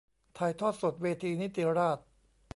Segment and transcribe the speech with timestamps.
[0.37, 2.05] ถ่ายทอดสดเวทีนิติราษฎร์